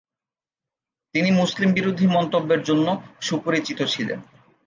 [1.15, 2.87] তিনি মুসলিম বিরোধী মন্তব্যের জন্য
[3.21, 4.19] সুপরিচিত ছিলেন।